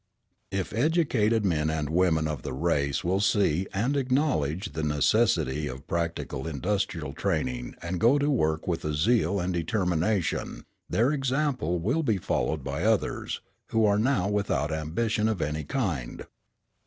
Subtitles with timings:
[0.49, 5.85] If educated men and women of the race will see and acknowledge the necessity of
[5.85, 12.01] practical industrial training and go to work with a zeal and determination, their example will
[12.01, 16.25] be followed by others, who are now without ambition of any kind.